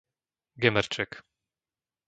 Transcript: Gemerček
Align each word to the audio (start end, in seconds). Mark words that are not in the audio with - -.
Gemerček 0.59 1.11